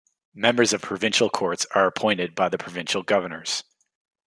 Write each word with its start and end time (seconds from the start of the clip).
Members 0.33 0.73
of 0.73 0.81
provincial 0.81 1.29
courts 1.29 1.67
are 1.75 1.85
appointed 1.85 2.33
by 2.33 2.49
the 2.49 2.57
provincial 2.57 3.03
governors. 3.03 3.63